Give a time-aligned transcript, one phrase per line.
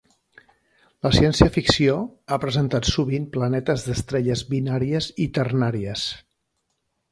[1.07, 1.97] La ciència-ficció
[2.31, 6.11] ha presentat sovint planetes d'estrelles binàries i ternàries.